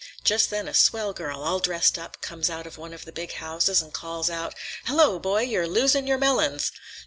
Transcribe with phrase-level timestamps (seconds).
[0.23, 3.33] Just then a swell girl, all dressed up, comes out of one of the big
[3.33, 6.71] houses and calls out, 'Hello, boy, you're losing your melons!